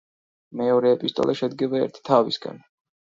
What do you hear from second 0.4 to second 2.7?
მეორე ეპისტოლე შედგება ერთი თავისაგან.